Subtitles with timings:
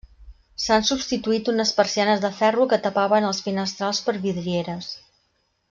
[0.61, 4.91] S'han substituït unes persianes de ferro que tapaven els finestrals per vidrieres.